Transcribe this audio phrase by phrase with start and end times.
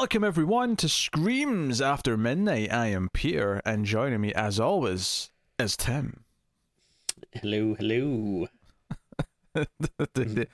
[0.00, 2.72] Welcome everyone to Screams After Midnight.
[2.72, 6.22] I am Peter, and joining me as always is Tim.
[7.32, 8.46] Hello, hello.
[9.54, 10.46] that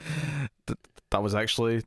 [1.20, 1.82] was actually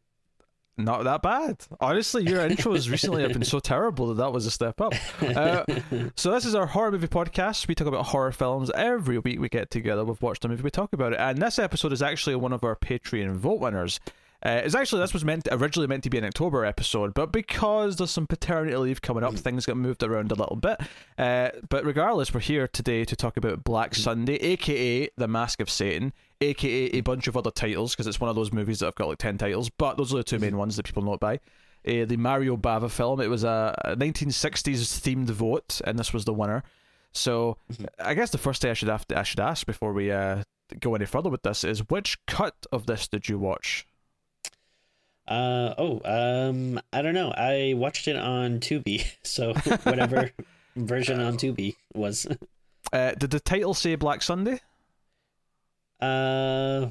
[0.78, 1.66] not that bad.
[1.82, 4.94] Honestly, your intros recently have been so terrible that that was a step up.
[5.20, 5.64] Uh,
[6.16, 7.68] so this is our horror movie podcast.
[7.68, 9.40] We talk about horror films every week.
[9.40, 12.04] We get together, we've watched a movie, we talk about it, and this episode is
[12.04, 14.00] actually one of our Patreon vote winners.
[14.46, 17.96] Uh, it's actually this was meant originally meant to be an October episode, but because
[17.96, 20.80] there's some paternity leave coming up, things got moved around a little bit.
[21.18, 25.70] Uh, but regardless, we're here today to talk about Black Sunday, aka The Mask of
[25.70, 28.96] Satan, aka a bunch of other titles because it's one of those movies that have
[28.96, 31.20] got like ten titles, but those are the two main ones that people know it
[31.20, 31.40] by.
[31.88, 33.22] Uh, the Mario Bava film.
[33.22, 36.64] It was a 1960s themed vote, and this was the winner.
[37.14, 37.58] So
[37.98, 40.44] I guess the first thing I should have to, I should ask before we uh,
[40.80, 43.88] go any further with this is which cut of this did you watch?
[45.28, 47.32] Uh oh, um, I don't know.
[47.36, 50.32] I watched it on Tubi, so whatever
[50.76, 52.26] version on Tubi was.
[52.94, 54.62] Uh, did the title say Black Sunday?
[56.00, 56.88] Uh,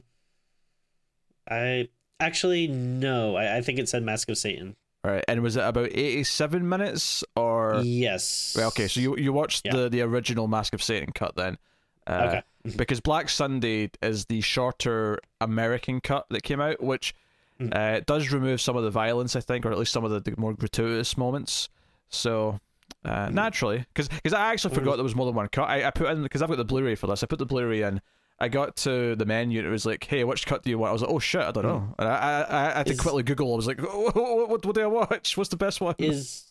[1.48, 1.88] I
[2.20, 3.36] actually no.
[3.36, 4.76] I, I think it said Mask of Satan.
[5.04, 7.80] All right, and was it about eighty-seven minutes or?
[7.84, 8.54] Yes.
[8.56, 9.76] Well, okay, so you you watched Yeah.
[9.76, 11.58] the the original Mask of Satan cut then.
[12.06, 12.42] Uh, Okay.
[12.76, 17.14] because Black Sunday is the shorter American cut that came out, which
[17.60, 17.74] Mm.
[17.74, 20.20] uh, does remove some of the violence, I think, or at least some of the,
[20.20, 21.68] the more gratuitous moments.
[22.10, 22.60] So
[23.04, 25.68] uh, naturally, because I actually forgot there was more than one cut.
[25.68, 27.22] I, I put in because I've got the Blu-ray for this.
[27.22, 28.00] I put the Blu-ray in.
[28.38, 30.90] I got to the menu and it was like, "Hey, which cut do you want?"
[30.90, 32.92] I was like, "Oh shit, I don't know." And I I, I, I had to
[32.92, 33.50] Is- quickly Google.
[33.54, 35.38] I was like, "What, what, what, what do I watch?
[35.38, 36.44] What's the best one?" Is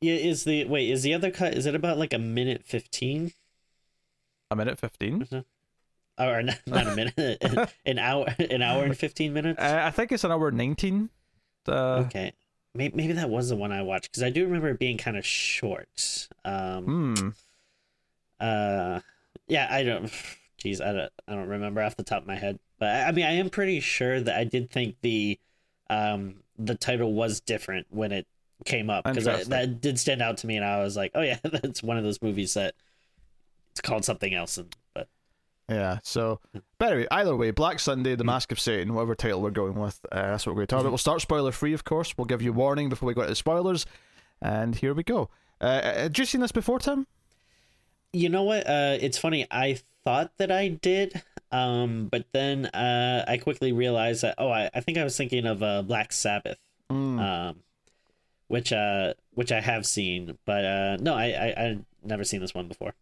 [0.00, 3.32] yeah is the wait is the other cut is it about like a minute fifteen
[4.50, 5.28] a minute fifteen.
[6.18, 9.60] Or not, not a minute an hour an hour and fifteen minutes?
[9.60, 11.10] I think it's an hour nineteen.
[11.66, 12.32] Uh, okay,
[12.74, 15.16] maybe maybe that was the one I watched because I do remember it being kind
[15.16, 16.28] of short.
[16.44, 17.14] Um.
[17.16, 17.28] Hmm.
[18.40, 19.00] Uh,
[19.46, 20.04] yeah, I don't.
[20.58, 21.12] Jeez, I don't.
[21.28, 22.58] I don't remember off the top of my head.
[22.78, 25.38] But I I mean, I am pretty sure that I did think the,
[25.90, 28.26] um, the title was different when it
[28.64, 31.38] came up because that did stand out to me, and I was like, oh yeah,
[31.44, 32.74] that's one of those movies that
[33.70, 34.58] it's called something else.
[34.58, 34.74] And
[35.68, 35.98] Yeah.
[36.02, 36.40] So,
[36.78, 38.14] but anyway, either way, Black Sunday.
[38.14, 40.70] The Mask of Satan, whatever title we're going with, uh, that's what we're going to
[40.70, 40.86] talk Mm-hmm.
[40.86, 40.90] about.
[40.92, 42.16] We'll start spoiler free, of course.
[42.16, 43.84] We'll give you warning before we go into spoilers,
[44.40, 45.28] and here we go.
[45.60, 47.06] Uh, had you seen this before, Tim?
[48.14, 48.66] you know what?
[48.66, 49.46] Uh, it's funny.
[49.50, 54.70] I thought that I did, um, but then uh, I quickly realized that oh, I,
[54.74, 56.58] I think I was thinking of uh, Black Sabbath.
[56.90, 57.20] Mm.
[57.20, 57.56] um,
[58.46, 62.54] which uh, which I have seen, but uh, no, I I I never seen this
[62.54, 62.94] one before.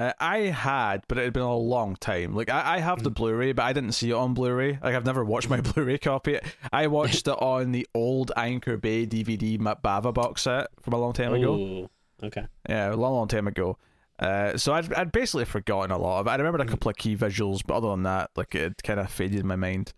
[0.00, 2.34] Uh, I had, but it had been a long time.
[2.34, 3.02] Like I, I have Mm.
[3.04, 4.78] the Blu-ray, but I didn't see it on Blu-ray.
[4.82, 6.38] Like I've never watched my Blu-ray copy.
[6.72, 11.12] I watched it on the old Anchor Bay DVD Bava box set from a long
[11.12, 11.54] time ago.
[11.54, 11.90] Ooh,
[12.22, 12.46] okay.
[12.68, 13.76] Yeah, a long, long time ago.
[14.18, 16.30] Uh, so I'd, I'd basically forgotten a lot of it.
[16.30, 16.70] I remembered a Mm.
[16.70, 19.56] couple of key visuals, but other than that, like it kind of faded in my
[19.56, 19.92] mind.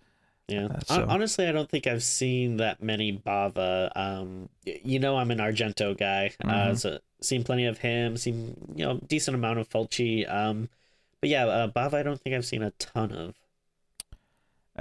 [0.48, 0.66] Yeah.
[0.66, 3.90] Uh, so- Honestly, I don't think I've seen that many Bava.
[3.96, 6.32] Um, you know, I'm an Argento guy.
[6.44, 6.78] Uh, Mhm.
[6.78, 8.16] so seen plenty of him.
[8.16, 10.30] Seen you know decent amount of Fulci.
[10.32, 10.68] Um,
[11.20, 13.34] but yeah, uh, Bava, I don't think I've seen a ton of.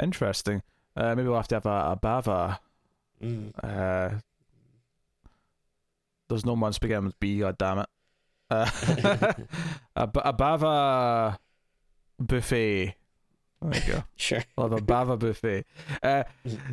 [0.01, 0.63] Interesting.
[0.95, 2.59] Uh, maybe we'll have to have a, a Bava.
[3.23, 3.51] Mm.
[3.63, 4.19] Uh,
[6.27, 7.39] there's no one's beginning with B.
[7.39, 7.89] God damn it.
[8.49, 8.69] Uh,
[9.95, 11.37] a, a Bava
[12.19, 12.95] buffet.
[13.61, 14.03] There you go.
[14.15, 14.43] Sure.
[14.55, 15.65] We'll have a Bava buffet.
[16.01, 16.23] Uh,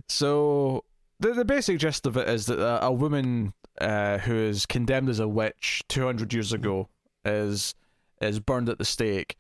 [0.09, 0.85] so
[1.21, 5.09] the the basic gist of it is that a, a woman uh, who is condemned
[5.09, 6.89] as a witch 200 years ago
[7.25, 7.75] is
[8.21, 9.37] is burned at the stake,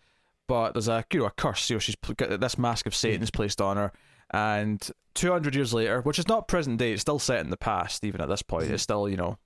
[0.46, 1.68] but there's a you know a curse.
[1.70, 3.92] You know she's got this mask of Satan is placed on her,
[4.30, 8.04] and 200 years later, which is not present day, it's still set in the past.
[8.04, 9.38] Even at this point, it's still you know,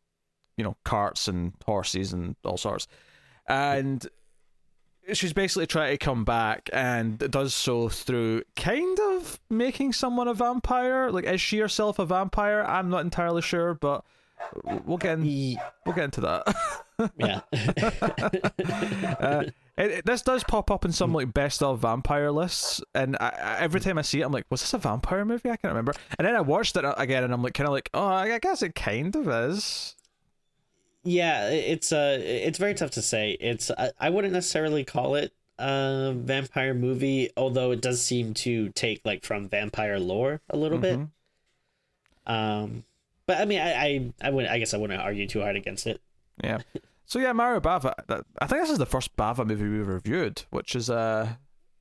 [0.56, 2.86] you know carts and horses and all sorts,
[3.46, 4.06] and
[5.12, 8.98] she's basically trying to come back and does so through kind
[9.32, 11.10] of making someone a vampire.
[11.10, 12.62] Like, is she herself a vampire?
[12.62, 14.04] I'm not entirely sure, but
[14.84, 15.56] we'll get in,
[15.86, 16.54] we'll get into that.
[17.18, 17.40] Yeah.
[19.18, 19.44] uh,
[19.76, 23.28] it, it- this does pop up in some like best of vampire lists, and I,
[23.30, 25.50] I, every time I see it, I'm like, was this a vampire movie?
[25.50, 25.94] I can't remember.
[26.18, 28.62] And then I watched it again, and I'm like, kind of like, oh, I guess
[28.62, 29.96] it kind of is.
[31.04, 35.32] yeah it's uh it's very tough to say it's I, I wouldn't necessarily call it
[35.62, 40.78] a vampire movie although it does seem to take like from vampire lore a little
[40.78, 40.82] Mhm.
[40.82, 41.00] bit
[42.26, 42.84] um
[43.26, 45.86] but i mean I, I i wouldn't i guess i wouldn't argue too hard against
[45.86, 46.00] it
[46.42, 46.58] Yeah.
[47.04, 47.92] So yeah, Mario Bava.
[48.40, 51.34] I think this is the first Bava movie we've reviewed, which is uh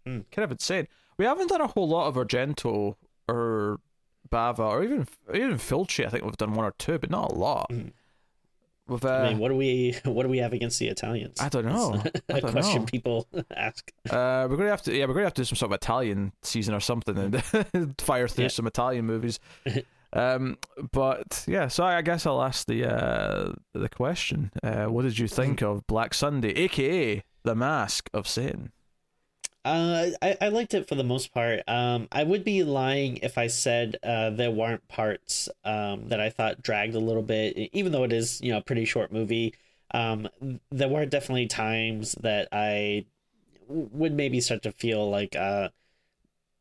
[0.05, 0.25] Mm.
[0.31, 0.87] kind of insane.
[1.17, 2.95] We haven't done a whole lot of Argento
[3.29, 3.79] or
[4.29, 6.05] Bava or even even Fulci.
[6.05, 7.69] I think we've done one or two, but not a lot.
[7.69, 7.93] Mhm.
[8.87, 11.39] We've, uh, I mean, what do we what do we have against the Italians?
[11.39, 12.01] I don't know.
[12.29, 12.85] I a don't question know.
[12.87, 13.91] people ask.
[14.09, 16.33] Uh, we're gonna have to, yeah, we're gonna have to do some sort of Italian
[16.41, 18.49] season or something and fire through Yeah.
[18.49, 19.39] some Italian movies.
[20.13, 20.57] um,
[20.91, 24.51] but yeah, so I, I guess I'll ask the uh the question.
[24.61, 28.71] Uh, what did you think of Black Sunday, aka The Mask of Satan?
[29.63, 31.61] Uh, I, I liked it for the most part.
[31.67, 36.31] Um, I would be lying if I said uh, there weren't parts um, that I
[36.31, 39.53] thought dragged a little bit, even though it is you know a pretty short movie.
[39.93, 40.29] Um,
[40.71, 43.05] there were definitely times that I
[43.67, 45.69] would maybe start to feel like uh,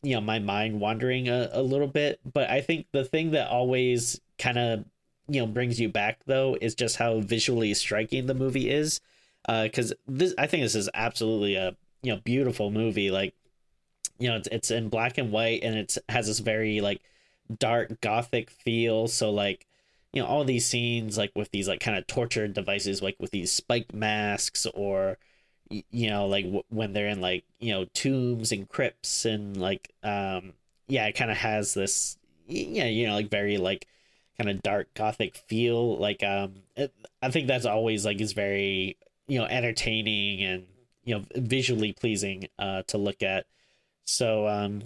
[0.03, 2.21] you know my mind wandering a, a little bit.
[2.31, 4.85] But I think the thing that always kind of
[5.29, 9.01] you know brings you back though is just how visually striking the movie is.
[9.49, 13.35] Because this, I think this is absolutely a you know beautiful movie like
[14.19, 17.01] you know it's, it's in black and white and it has this very like
[17.59, 19.09] dark gothic feel.
[19.09, 19.67] So like
[20.13, 23.31] you know all these scenes like with these like kind of torture devices like with
[23.31, 25.19] these spiked masks or
[25.71, 29.93] you know like w- when they're in like you know tombs and crypts and like
[30.03, 30.53] um
[30.89, 32.19] yeah it kind of has this
[32.49, 33.87] yeah you know like very like
[34.37, 35.97] kind of dark gothic feel.
[35.99, 36.93] Like um it,
[37.23, 38.97] i think that's always like is very
[39.29, 40.67] you know entertaining and
[41.11, 43.47] you know visually pleasing uh to look at
[44.05, 44.83] so um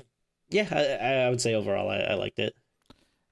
[0.50, 2.54] yeah i, I would say overall I, I liked it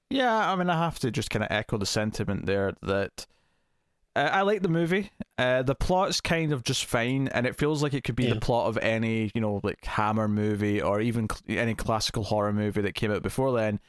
[0.09, 3.25] Yeah, I mean, I have to just kind of echo the sentiment there that
[4.15, 5.11] uh, I like the movie.
[5.39, 8.35] Uh, the plot's kind of just fine, and it feels like it could be Yeah.
[8.35, 12.53] the plot of any, you know, like Hammer movie or even cl- any classical horror
[12.53, 13.79] movie that came out before then.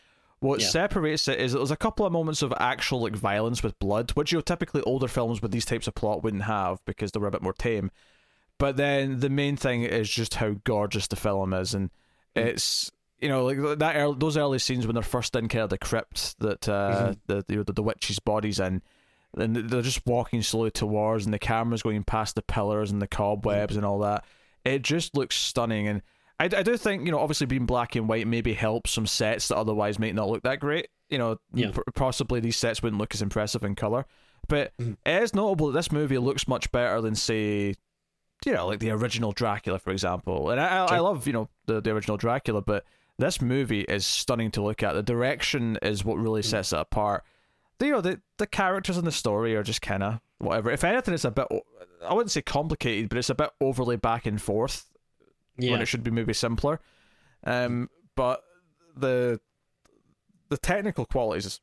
[0.41, 0.67] What Yeah.
[0.69, 4.11] separates it is that there's a couple of moments of actual like violence with blood,
[4.13, 7.21] which you know typically older films with these types of plot wouldn't have because they
[7.21, 7.91] were a bit more tame.
[8.59, 11.91] But then the main thing is just how gorgeous the film is, and
[12.35, 12.91] it's
[13.21, 15.79] you know like that early, those early scenes when they're first in kind of the
[15.79, 18.81] crypt that uh, the, the the witch's body's in,
[19.37, 23.09] and they're just walking slowly towards, and the camera's going past the pillars and the
[23.09, 24.25] cobwebs and all that.
[24.65, 26.03] It just looks stunning, and
[26.39, 29.49] I, I do think you know obviously being black and white maybe helps some sets
[29.49, 30.89] that otherwise might not look that great.
[31.11, 31.71] You know, Yeah.
[31.73, 34.07] p- possibly these sets wouldn't look as impressive in color,
[34.49, 34.97] but Mhm.
[35.05, 37.75] it is notable that this movie looks much better than say
[38.47, 40.51] you know, like the original Dracula, for example.
[40.51, 42.85] And I, I, I love, you know, the, the original Dracula, but
[43.19, 44.93] this movie is stunning to look at.
[44.95, 47.25] The direction is what really sets it apart.
[47.79, 50.71] The, you know, the, the characters in the story are just kind of whatever.
[50.71, 51.47] If anything, it's a bit,
[52.07, 54.87] I wouldn't say complicated, but it's a bit overly back and forth
[55.57, 56.81] yeah when it should be maybe simpler.
[57.45, 58.43] Um, but
[58.97, 59.41] the
[60.49, 61.61] the technical qualities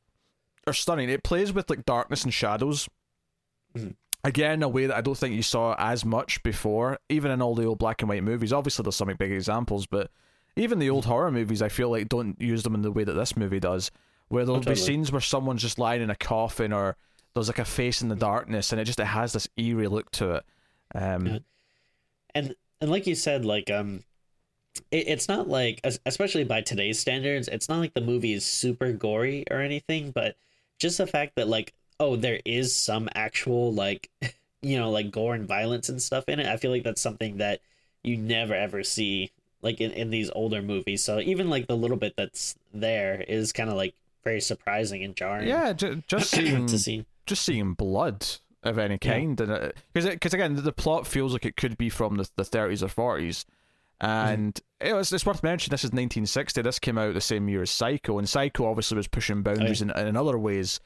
[0.66, 1.08] are stunning.
[1.08, 2.88] It plays with like darkness and shadows.
[3.76, 3.94] Mhm.
[4.24, 7.54] Again, a way that I don't think you saw as much before, even in all
[7.56, 8.52] the old black and white movies.
[8.52, 10.10] Obviously, there's some big examples, but
[10.54, 13.14] even the old horror movies, I feel like don't use them in the way that
[13.14, 13.90] this movie does,
[14.28, 16.96] where there'll be scenes where someone's just lying in a coffin or
[17.34, 20.10] there's like a face in the darkness, and it just it has this eerie look
[20.12, 20.44] to it.
[20.94, 21.38] Um, Yeah.
[22.34, 24.02] and and like you said like um
[24.90, 28.92] it, it's not like especially by today's standards it's not like the movie is super
[28.92, 30.36] gory or anything but
[30.78, 31.72] just the fact that like
[32.02, 34.10] oh there is some actual like
[34.62, 37.38] you know like gore and violence and stuff in it i feel like that's something
[37.38, 37.60] that
[38.02, 39.30] you never ever see
[39.62, 41.02] like in, in these older movies.
[41.02, 43.94] So even like the little bit that's there is kind of like
[44.24, 47.06] very surprising and jarring yeah, ju- just seeing to see.
[47.26, 48.26] just seeing blood
[48.62, 49.12] of any Yeah.
[49.12, 52.28] kind, and uh, because because again the plot feels like it could be from the
[52.36, 53.46] the thirties or forties,
[54.00, 54.28] mm-hmm.
[54.28, 56.62] and it was, it's worth mentioning this is nineteen sixty.
[56.62, 59.82] This came out the same year as Psycho, and Psycho obviously was pushing oh, boundaries
[59.82, 60.80] in, in other ways,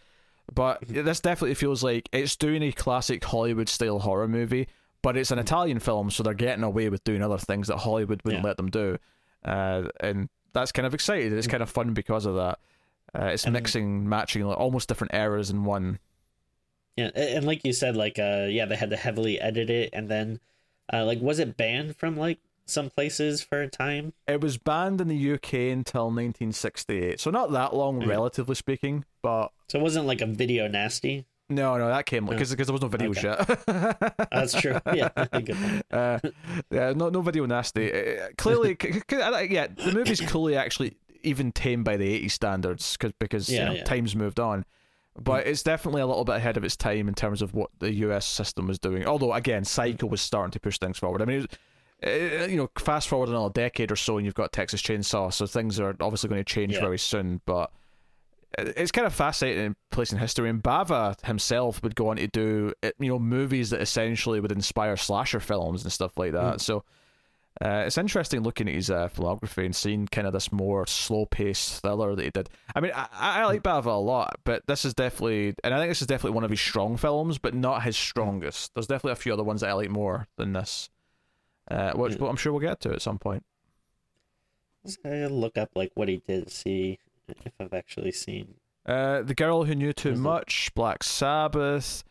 [0.54, 4.68] but this definitely feels like it's doing a classic Hollywood style horror movie,
[5.02, 8.22] but it's an Italian film, so they're getting away with doing other things that Hollywood
[8.24, 8.48] wouldn't Yeah.
[8.48, 8.98] let them do,
[9.44, 11.36] uh, and that's kind of exciting.
[11.36, 12.58] It's kind of fun because of that.
[13.14, 15.98] Uh, it's And- mixing, matching like, almost different eras in one.
[16.96, 20.08] Yeah, and like you said, like uh, yeah, they had to heavily edit it, and
[20.08, 20.40] then,
[20.92, 24.12] uh, like, was it banned from like some places for a time?
[24.26, 28.06] It was banned in the UK until 1968, so not that long, Okay.
[28.06, 29.04] relatively speaking.
[29.22, 31.26] But So it wasn't like a video nasty.
[31.48, 33.22] no, no, that came because because there was no video Okay.
[33.22, 34.14] yet.
[34.32, 34.78] That's true.
[34.92, 35.10] Yeah,
[35.92, 36.18] uh,
[36.70, 37.92] yeah, no, no video nasty.
[37.92, 39.02] Uh, clearly, c- c-
[39.50, 43.72] yeah, the movie's clearly actually even tamed by the 80s standards cause, because you know,
[43.72, 43.84] yeah.
[43.84, 44.64] times moved on.
[45.18, 47.90] But it's definitely a little bit ahead of its time in terms of what the
[47.94, 49.06] US system was doing.
[49.06, 51.22] Although, again, Psycho was starting to push things forward.
[51.22, 51.58] I mean, it was,
[52.06, 55.46] uh, you know, fast forward another decade or so, and you've got Texas Chainsaw, so
[55.46, 56.80] things are obviously going to change Yeah.
[56.80, 57.40] very soon.
[57.44, 57.70] But
[58.58, 60.48] it's kind of fascinating place in history.
[60.48, 64.52] And Bava himself would go on to do, uh, you know, movies that essentially would
[64.52, 66.60] inspire slasher films and stuff like that.
[66.60, 66.84] So
[67.58, 71.80] Uh, it's interesting looking at his uh, filmography and seeing kind of this more slow-paced
[71.80, 72.50] thriller that he did.
[72.74, 75.90] I mean, I, I like Bava a lot, but this is definitely, and I think
[75.90, 78.74] this is definitely one of his strong films, but not his strongest.
[78.74, 80.90] There's definitely a few other ones that I like more than this,
[81.70, 82.28] uh, which Mm.
[82.30, 83.44] I'm sure we'll get to at some point.
[85.04, 86.50] Uh, look up like what he did.
[86.50, 88.54] See if I've actually seen.
[88.84, 92.04] Uh, the Girl Who Knew Too Much, Black Sabbath.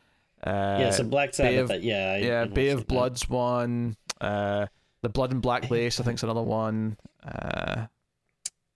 [0.43, 1.71] Uh, yeah, so Black Sabbath.
[1.71, 2.87] of- uh, yeah, I, yeah, Bay of seen that.
[2.87, 3.95] Blood's one.
[4.19, 4.67] Uh,
[5.01, 6.97] the Blood and Black Lace, I think, think's another one.
[7.23, 7.85] Uh,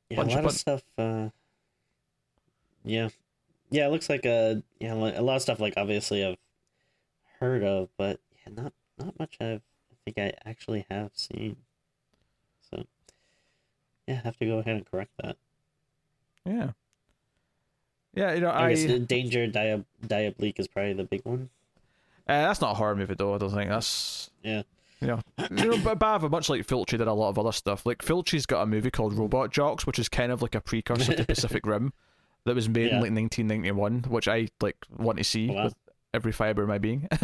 [0.09, 0.83] Yeah, a bunch of lot of stuff.
[0.97, 1.29] Uh,
[2.85, 3.09] yeah,
[3.69, 3.87] yeah.
[3.87, 5.59] It looks like a yeah like, a lot of stuff.
[5.59, 6.37] Like obviously I've
[7.39, 9.37] heard of, but yeah, not not much.
[9.41, 9.61] I've I
[10.11, 11.57] think I actually have seen.
[12.69, 12.83] So
[14.07, 15.37] yeah, I have to go ahead and correct that.
[16.45, 16.71] yeah,
[18.13, 18.33] yeah.
[18.33, 21.49] You know, I, I, guess the Danger Dia- Diabolik is probably the big one.
[22.27, 23.35] uh, that's not a horror movie though.
[23.35, 24.63] I don't think that's Yeah.
[25.01, 25.19] you know,
[25.51, 27.85] you know, but Bava, much like Fulci did a lot of other stuff.
[27.85, 31.13] Like Fulci's got a movie called Robot Jox, which is kind of like a precursor
[31.13, 31.93] to Pacific Rim,
[32.45, 35.65] that was made in like 1991, which I like want to see Wow.
[35.65, 35.75] with
[36.13, 37.07] every fiber of my being.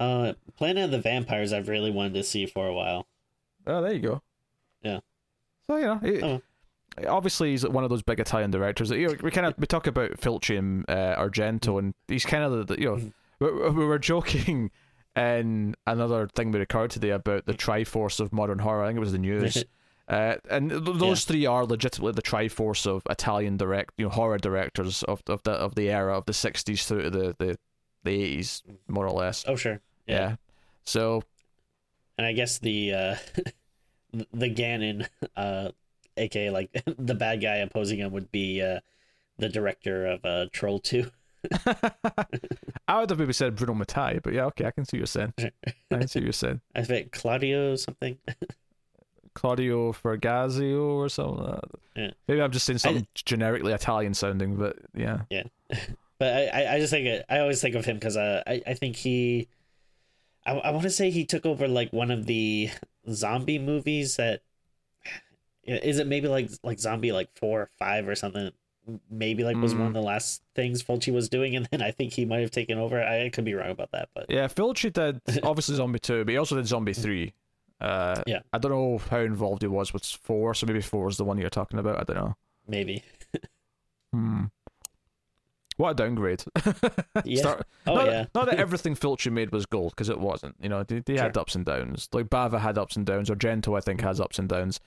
[0.00, 1.52] Uh, Planet of the Vampires.
[1.52, 3.06] I've really wanted to see for a while.
[3.66, 4.22] Oh, there you go.
[4.82, 5.00] Yeah.
[5.68, 6.40] So you know, he- Oh.
[7.08, 8.88] obviously he's one of those big Italian directors.
[8.90, 12.24] That, you know, we kind of we talk about Fulci and uh, Argento, and he's
[12.24, 13.12] kind of the, you know Mhm.
[13.40, 14.70] we, we were joking
[15.16, 18.84] in another thing we recorded today about the Triforce of modern horror.
[18.84, 19.64] I think it was the news.
[20.08, 24.38] Uh, and th- those three are legitimately the Triforce of Italian direct, you know, horror
[24.38, 27.58] directors of of the of the era of the '60s through to the the
[28.08, 29.44] the '80s, more or less.
[29.46, 29.80] Oh sure.
[30.06, 30.14] yeah.
[30.14, 30.36] yeah.
[30.84, 31.22] So
[32.16, 33.16] And I guess the uh,
[34.32, 35.70] the Ganon, uh,
[36.16, 38.80] aka like the bad guy opposing him, would be uh,
[39.38, 41.10] the director of uh, Troll Two.
[42.88, 45.06] I would have maybe said Bruno Mattei, but yeah, okay, I can see what you're
[45.06, 45.34] saying.
[45.38, 46.60] I can see what you're saying.
[46.74, 48.18] I think Claudio something.
[49.34, 51.44] Claudio Fergazio or something.
[51.44, 51.70] Like that.
[51.94, 52.10] Yeah.
[52.26, 55.20] Maybe I'm just saying something generically Italian sounding, but yeah.
[55.30, 55.44] yeah.
[56.18, 58.96] But I, I, just think I always think of him because uh, I, I think
[58.96, 59.48] he,
[60.44, 62.70] I, I want to say he took over like one of the
[63.10, 64.42] zombie movies that,
[65.64, 68.50] is it maybe like like zombie like four or five or something?
[69.10, 69.78] Maybe like was Mm.
[69.80, 72.50] one of the last things Fulci was doing, and then I think he might have
[72.50, 73.02] taken over.
[73.02, 76.38] I, could be wrong about that, but Yeah, Fulci did obviously Zombie 2, but he
[76.38, 77.32] also did Zombie 3.
[77.82, 78.40] Uh, Yeah.
[78.52, 81.36] I don't know how involved he was with 4, so maybe 4 is the one
[81.38, 82.00] you're talking about.
[82.00, 82.36] I don't know.
[82.66, 83.04] maybe.
[84.14, 84.44] Hmm.
[85.78, 86.44] What a downgrade.
[87.24, 87.40] Yeah.
[87.40, 88.24] Start- Oh not, yeah.
[88.34, 90.54] not that everything Fulci made was gold, because it wasn't.
[90.60, 92.08] You know, they, they had ups and downs.
[92.12, 94.78] Like Bava had ups and downs, or Argento, I think, has ups and downs.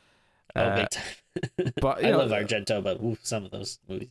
[0.56, 1.74] Oh, Uh, big time.
[1.82, 4.10] but, you I know, love Argento, but ooh, some of those movies.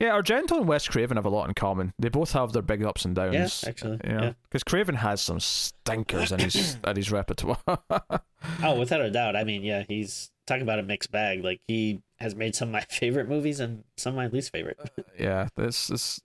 [0.00, 1.92] Yeah, Argento and Wes Craven have a lot in common.
[1.98, 3.62] They both have their big ups and downs.
[3.62, 4.00] Yeah, actually.
[4.04, 4.32] You know, Yeah.
[4.42, 7.58] because Craven has some stinkers in his in his repertoire.
[8.62, 9.36] Oh, without a doubt.
[9.36, 11.42] I mean, yeah, he's talking about a mixed bag.
[11.42, 14.78] Like he has made some of my favorite movies and some of my least favorite.
[15.18, 16.20] yeah, this is.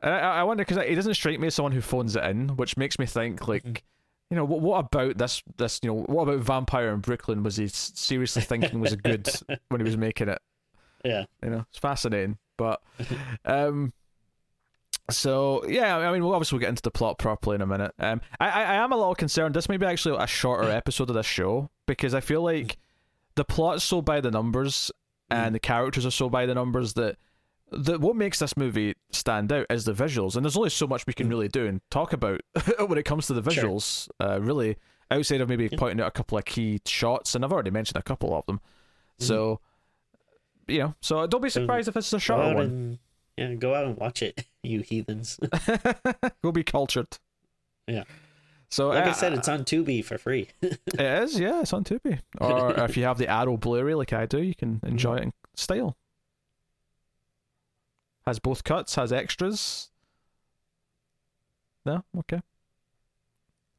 [0.00, 2.56] And I, I wonder because he doesn't strike me as someone who phones it in,
[2.56, 3.80] which makes me think like, Mhm.
[4.30, 5.42] you know, what, what about this?
[5.58, 7.42] This you know, what about Vampire in Brooklyn?
[7.42, 9.28] Was he seriously thinking was a good
[9.68, 10.40] when he was making it?
[11.04, 11.24] yeah.
[11.42, 12.38] You know, it's fascinating.
[12.56, 12.80] But,
[13.44, 13.92] um,
[15.10, 17.92] so yeah, I mean, we'll obviously get into the plot properly in a minute.
[17.98, 19.54] Um, I, I, I am a little concerned.
[19.54, 22.76] This may be actually a shorter episode of this show because I feel like
[23.34, 24.90] the plot's so by the numbers
[25.30, 27.16] and the characters are so by the numbers that
[27.70, 31.06] that what makes this movie stand out is the visuals, and there's only so much
[31.06, 32.42] we can really do and talk about
[32.86, 33.64] when it comes to the Sure.
[33.64, 34.08] visuals.
[34.20, 34.76] Uh, really,
[35.10, 38.02] outside of maybe pointing out a couple of key shots, and I've already mentioned a
[38.02, 38.60] couple of them.
[39.18, 39.60] So,
[40.66, 42.64] you know, so don't be surprised if it's a Go shorter one.
[42.64, 42.98] and
[43.36, 45.38] yeah, go out and watch it, you heathens.
[46.42, 47.18] Go be cultured.
[47.86, 48.04] Yeah.
[48.70, 50.48] So Like I uh, said, it's on Tubi for free.
[50.62, 52.20] it is, yeah, it's on Tubi.
[52.40, 55.32] Or if you have the Arrow Blu-ray like I do, you can enjoy it in
[55.54, 55.96] style.
[58.26, 59.90] Has both cuts, has extras.
[61.84, 62.40] No, okay.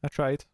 [0.04, 0.46] I tried.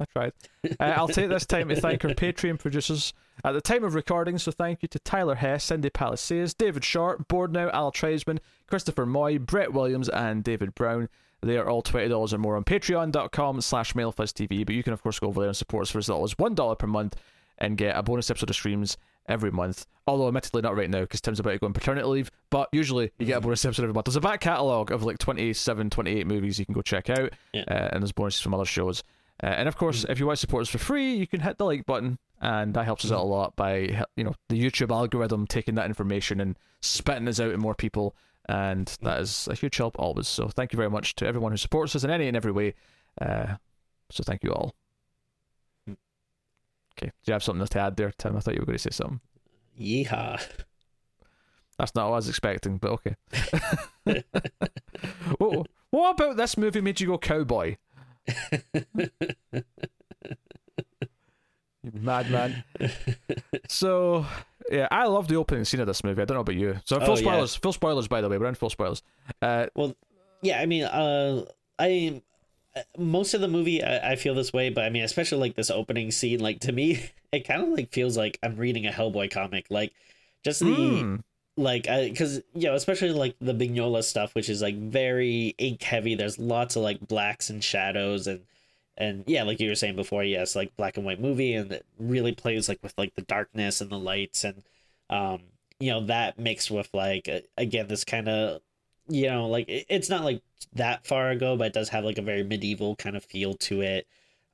[0.00, 0.32] I tried.
[0.64, 3.12] uh, I'll take this time to thank our Patreon producers
[3.44, 4.38] at the time of recording.
[4.38, 9.06] So thank you to Tyler Hess, Cindy Palacios, David Short, Board Now, Al Treisman, Christopher
[9.06, 11.08] Moy, Brett Williams, and David Brown.
[11.42, 14.66] They are all twenty dollars or more on Patreon.com slash MailFuzzTV.
[14.66, 16.36] But you can of course go over there and support us for as little as
[16.38, 17.16] one dollar per month
[17.58, 18.96] and get a bonus episode of Screams
[19.28, 19.86] every month.
[20.06, 22.30] Although admittedly not right now because Tim's about to go on paternity leave.
[22.50, 24.06] But usually you get a bonus episode every month.
[24.06, 27.32] There's a back catalogue of like 27, 28 movies you can go check out.
[27.52, 27.64] Yeah.
[27.68, 29.02] Uh, and there's bonuses from other shows.
[29.42, 31.58] Uh, and of course, if you want to support us for free, you can hit
[31.58, 34.90] the like button, and that helps us out a lot by you know the YouTube
[34.90, 38.14] algorithm taking that information and spitting us out to more people,
[38.48, 40.28] and that is a huge help always.
[40.28, 42.74] So thank you very much to everyone who supports us in any and every way.
[43.20, 43.54] Uh,
[44.10, 44.74] so thank you all.
[45.88, 47.06] Okay.
[47.06, 48.36] Do you have something else to add there, Tim?
[48.36, 49.20] I thought you were going to say something.
[49.78, 50.40] Yeehaw.
[51.78, 53.16] That's not what I was expecting, but okay.
[55.38, 57.76] what, what about this movie made you go cowboy?
[61.82, 62.64] you madman.
[63.68, 64.26] so
[64.70, 66.22] yeah, I love the opening scene of this movie.
[66.22, 66.78] I don't know about you.
[66.84, 67.20] So full Oh, yeah.
[67.20, 67.54] spoilers.
[67.56, 68.38] Full spoilers, by the way.
[68.38, 69.02] We're in full spoilers.
[69.42, 69.96] Uh, well,
[70.42, 71.44] yeah, I mean, uh,
[71.78, 72.22] I
[72.96, 75.70] most of the movie I, I feel this way, but I mean, especially like this
[75.70, 79.30] opening scene, like to me, it kind of like feels like I'm reading a Hellboy
[79.30, 79.92] comic, like
[80.44, 81.22] just the mm,
[81.60, 86.14] like because you know, especially like the Mignola stuff, which is like very ink heavy.
[86.14, 88.42] There's lots of like blacks and shadows and.
[88.98, 91.86] And yeah, like you were saying before, yes, like black and white movie, and it
[91.98, 94.62] really plays like with like the darkness and the lights, and
[95.08, 95.40] um,
[95.80, 98.60] you know that mixed with like again this kind of
[99.08, 100.42] you know like it's not like
[100.74, 103.80] that far ago but it does have like a very medieval kind of feel to
[103.80, 104.06] it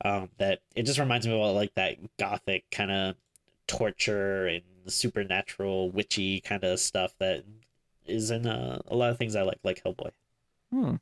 [0.03, 3.15] um that it just reminds me of like that gothic kind of
[3.67, 7.43] torture and supernatural witchy kind of stuff that
[8.05, 10.11] is in uh, a lot of things i like like hellboy
[10.71, 10.95] hmm.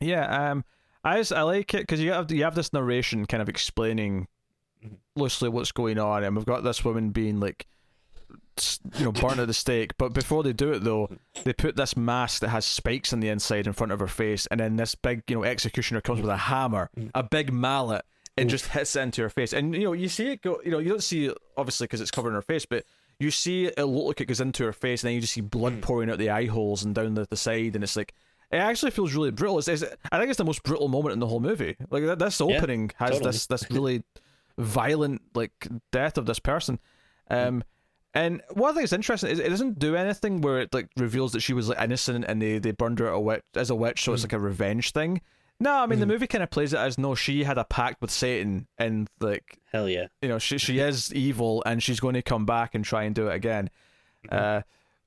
[0.00, 0.50] Yeah.
[0.50, 0.64] Um.
[1.04, 4.26] I just, I like it because you have you have this narration kind of explaining
[4.84, 4.96] Mhm.
[5.14, 7.66] loosely what's going on, and we've got this woman being like,
[8.98, 9.92] you know, burnt at the stake.
[9.96, 11.08] But before they do it, though,
[11.44, 14.46] they put this mask that has spikes on the inside in front of her face,
[14.48, 18.04] and then this big, you know, executioner comes with a hammer, a big mallet,
[18.36, 18.50] and mm.
[18.50, 19.52] just hits into her face.
[19.52, 20.60] And you know, you see it go.
[20.64, 22.84] You know, you don't see it obviously because it's covering her face, but
[23.18, 25.40] you see it look like it goes into her face, and then you just see
[25.40, 25.82] blood mm.
[25.82, 28.14] pouring out the eye holes and down the, the side, and it's like.
[28.50, 29.60] It actually feels really brutal.
[29.60, 31.74] It's, it's, I think it's the most brutal moment in the whole movie.
[31.88, 33.30] Like that, this Yeah, opening has totally.
[33.30, 34.02] this this really
[34.58, 36.78] violent like death of this person.
[37.30, 37.48] Mm.
[37.48, 37.64] Um,
[38.14, 41.40] and one thing that's interesting is it doesn't do anything where it like reveals that
[41.40, 44.12] she was like innocent and they, they burned her a witch, as a witch, so
[44.12, 45.22] it's like a revenge thing.
[45.62, 46.14] No, I mean the mm-hmm.
[46.14, 49.60] movie kind of plays it as no, she had a pact with Satan and like
[49.70, 50.08] hell yeah.
[50.20, 53.14] you know she she is evil and she's going to come back and try and
[53.14, 53.70] do it again.
[54.26, 54.58] Mm-hmm.
[54.58, 54.62] Uh,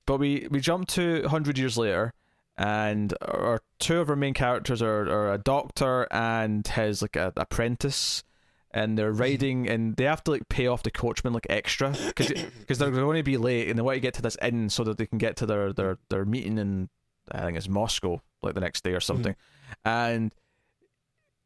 [0.05, 2.13] but we we jump to hundred years later,
[2.57, 7.33] and our two of our main characters are, are a doctor and his like a,
[7.35, 8.23] apprentice,
[8.71, 9.21] and they're mm-hmm.
[9.21, 12.29] riding and they have to like pay off the coachman like extra because
[12.79, 14.97] they're going to be late and they want to get to this inn so that
[14.97, 16.87] they can get to their their their meeting in
[17.29, 19.35] I think it's Moscow like the next day or something,
[19.83, 20.31] and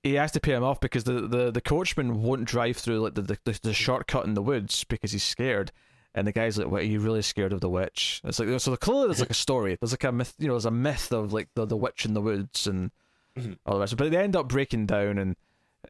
[0.04, 3.16] he has to pay him off because the, the, the coachman won't drive through like
[3.16, 5.72] the, the, the shortcut in the woods because he's scared.
[6.16, 6.82] And the guy's like, "What?
[6.82, 8.76] Are you really scared of the witch?" It's like so.
[8.76, 9.78] Clearly, there's like a story.
[9.80, 10.34] There's like a myth.
[10.40, 12.92] You know, there's a myth of like the, the witch in the woods and
[13.38, 13.58] Mhm.
[13.66, 13.96] all the rest.
[13.96, 15.36] But they end up breaking down and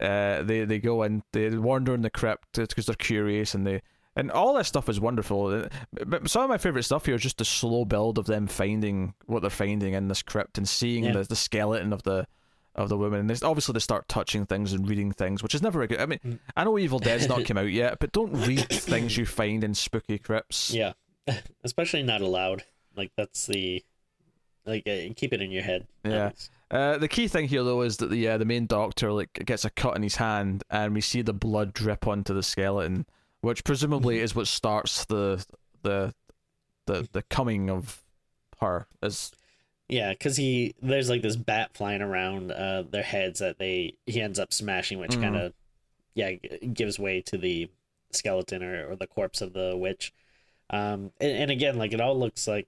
[0.01, 3.81] uh, they they go and they wander in the crypt because they're curious and they
[4.17, 5.67] and all this stuff is wonderful.
[6.05, 9.13] But some of my favorite stuff here is just the slow build of them finding
[9.25, 11.13] what they're finding in this crypt and seeing Yeah.
[11.13, 12.27] the the skeleton of the
[12.75, 13.19] of the woman.
[13.29, 15.99] And obviously they start touching things and reading things, which is never a good.
[15.99, 16.39] I mean, Mm.
[16.55, 19.73] I know Evil Dead's not come out yet, but don't read things you find in
[19.73, 20.73] spooky crypts.
[20.73, 20.93] yeah
[21.63, 22.63] especially not allowed
[22.95, 23.83] like that's the
[24.65, 26.31] like uh, keep it in your head Yeah.
[26.71, 29.65] Uh, the key thing here, though, is that the uh, the main doctor like gets
[29.65, 33.07] a cut in his hand, and we see the blood drip onto the skeleton,
[33.41, 35.43] which presumably is what starts the
[35.81, 36.13] the
[36.85, 38.03] the the coming of
[38.61, 38.85] her.
[39.01, 39.31] As
[39.89, 44.21] Yeah, because he there's like this bat flying around uh, their heads that they he
[44.21, 45.21] ends up smashing, which Mhm.
[45.21, 45.53] kind of
[46.13, 47.69] yeah gives way to the
[48.11, 50.13] skeleton or, or the corpse of the witch.
[50.69, 52.67] Um, and, and again, like it all looks like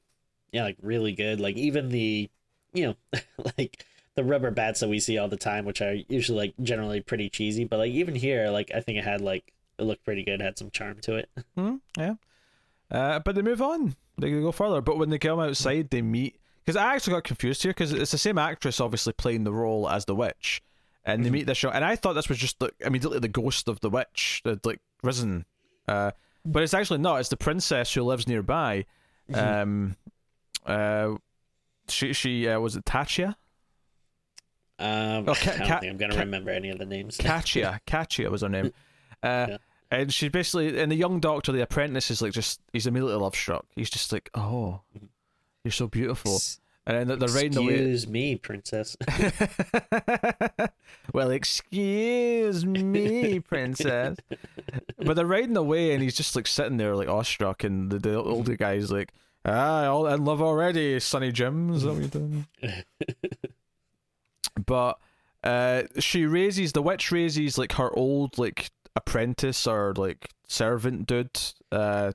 [0.51, 1.39] yeah, like really good.
[1.39, 2.29] Like even the
[2.73, 3.19] you know
[3.57, 7.01] like the rubber bats that we see all the time, which are usually like generally
[7.01, 10.23] pretty cheesy, but like even here, like I think it had like it looked pretty
[10.23, 11.29] good, had some charm to it.
[11.55, 12.15] Hmm, yeah.
[12.89, 13.95] Uh, but they move on.
[14.17, 14.81] They go further.
[14.81, 16.35] But when they come outside, they meet.
[16.71, 19.89] Because I actually got confused here because it's the same actress, obviously playing the role
[19.89, 20.61] as the witch,
[21.03, 21.33] and they Mhm.
[21.33, 21.69] meet this show.
[21.69, 24.79] And I thought this was just like immediately the ghost of the witch that like
[25.03, 25.45] risen.
[25.87, 26.11] Uh,
[26.45, 27.19] but it's actually not.
[27.19, 28.85] It's the princess who lives nearby.
[29.33, 29.97] Um,
[30.65, 31.15] uh,
[31.89, 33.35] she she uh, was it Tachia?
[34.79, 37.17] Um, Oh, Ca- I don't Ca- think I'm gonna Ca- remember any of the names.
[37.17, 37.81] Katia.
[37.85, 38.71] Katia was her name.
[39.23, 39.57] Uh, Yeah.
[39.91, 43.35] And she basically, and the young doctor, the apprentice, is like just, he's immediately love
[43.35, 43.65] struck.
[43.75, 44.79] He's just like, oh,
[45.63, 46.39] you're so beautiful.
[46.85, 47.73] And then they're riding away.
[47.75, 48.97] Excuse me, princess.
[51.13, 54.17] well, excuse me, princess.
[54.97, 57.63] but they're riding away, and he's just like sitting there, like awestruck.
[57.63, 59.13] And the, the older guy's like,
[59.45, 61.71] ah, all in love already, Sonny Jim.
[61.71, 62.47] Is that what you're doing?
[64.65, 64.97] but
[65.43, 71.39] uh, she raises, the witch raises like her old, like, apprentice or like servant dude.
[71.71, 72.11] Uh,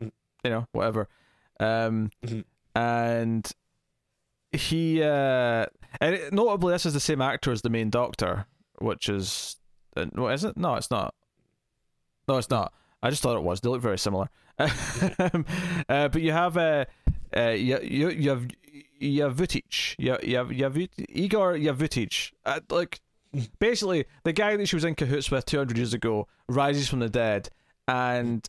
[0.00, 0.10] you
[0.50, 1.08] know, whatever.
[1.62, 2.44] Um, Mhm.
[2.74, 3.50] and
[4.52, 5.66] he uh
[6.00, 8.46] and it, notably this is the same actor as the main doctor
[8.80, 9.56] which is
[9.96, 11.14] uh, what is it no it's not
[12.28, 12.72] No, it's not.
[13.02, 13.60] I just thought it was.
[13.60, 14.28] They look very similar.
[15.18, 15.44] Um,
[15.88, 16.84] uh, but you have uh,
[17.36, 18.46] uh, you, you, you have
[19.00, 19.96] Javutich.
[19.98, 22.32] You, you have Yavut, Igor Javutich.
[22.44, 23.00] Uh, like,
[23.58, 27.08] basically, the guy that she was in cahoots with 200 years ago rises from the
[27.08, 27.48] dead,
[27.88, 28.48] and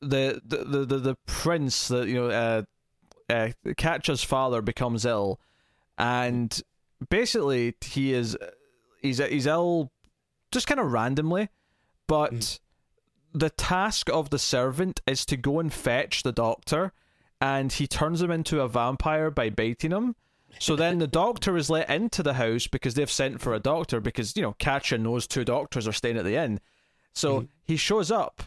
[0.00, 2.62] the the the, the, prince, that you know, uh,
[3.30, 5.40] uh, Katja's father becomes ill,
[5.96, 6.60] and
[7.10, 8.36] basically he is
[9.02, 9.90] he's he's ill
[10.50, 11.48] just kind of randomly,
[12.06, 12.60] but mm.
[13.34, 16.92] the task of the servant is to go and fetch the doctor,
[17.40, 20.16] and he turns him into a vampire by biting him.
[20.58, 24.00] So then the doctor is let into the house because they've sent for a doctor
[24.00, 26.60] because you know Katja knows two doctors are staying at the inn.
[27.12, 27.48] So mm.
[27.64, 28.42] he shows up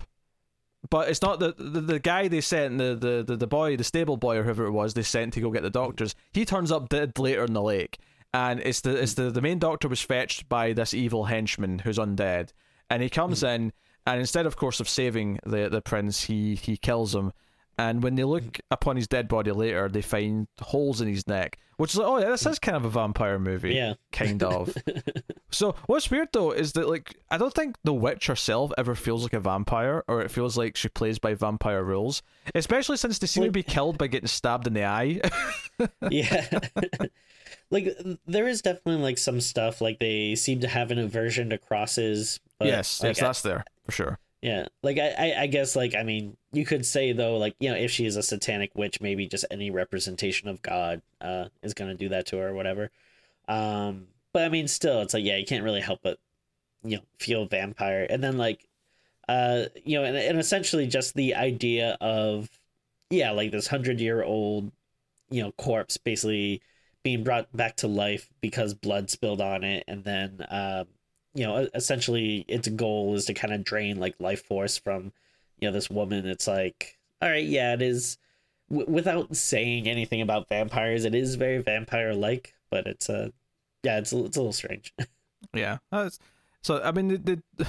[0.89, 3.83] but it's not the, the the guy they sent the, the the the boy the
[3.83, 6.71] stable boy or whoever it was they sent to go get the doctors he turns
[6.71, 7.99] up dead later in the lake.
[8.33, 11.97] And it's the it's the the main doctor was fetched by this evil henchman who's
[11.97, 12.53] undead.
[12.89, 13.63] And he comes mm-hmm.
[13.63, 13.73] in
[14.07, 17.33] and instead of course of saving the the prince he he kills him
[17.89, 21.57] and when they look upon his dead body later, they find holes in his neck,
[21.77, 24.75] which is like, oh yeah, this is kind of a vampire movie, yeah, kind of.
[25.51, 29.23] so what's weird though is that like I don't think the witch herself ever feels
[29.23, 32.21] like a vampire, or it feels like she plays by vampire rules,
[32.53, 33.49] especially since they seem like...
[33.49, 35.19] to be killed by getting stabbed in the eye.
[36.11, 36.59] yeah.
[37.71, 41.57] like there is definitely like some stuff like they seem to have an aversion to
[41.57, 42.39] crosses.
[42.59, 44.19] Yes, like, yes, that's there for sure.
[44.41, 47.69] Yeah, like I, I, I guess like I mean, you could say though, like you
[47.69, 51.73] know, if she is a satanic witch, maybe just any representation of God uh is
[51.75, 52.89] gonna do that to her or whatever.
[53.47, 56.19] Um, but I mean, still, it's like yeah, you can't really help but
[56.83, 58.67] you know feel vampire, and then like,
[59.29, 62.49] uh, you know, and, and essentially just the idea of
[63.11, 64.71] yeah, like this hundred year old,
[65.31, 66.61] you know, corpse basically
[67.03, 70.87] being brought back to life because blood spilled on it, and then um
[71.33, 75.13] you know essentially its goal is to kind of drain like life force from
[75.59, 76.25] you know this woman.
[76.27, 78.17] It's like all right yeah it is
[78.69, 83.29] w- without saying anything about vampires it is very vampire like but it's a uh,
[83.83, 84.93] yeah it's a, it's a little strange.
[85.55, 85.79] Yeah
[86.61, 87.41] so i mean they, they,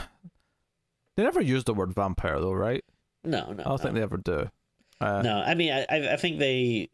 [1.16, 2.84] they never use the word vampire though right?
[3.24, 3.76] No no i don't no.
[3.78, 4.50] think they ever do.
[5.00, 6.90] Uh, no i mean i i think they